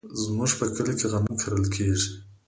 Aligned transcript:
زمونږ 0.23 0.51
په 0.59 0.65
کلي 0.75 0.93
کې 0.99 1.07
غنم 1.11 1.33
کرل 1.41 1.65
کیږي. 1.75 2.09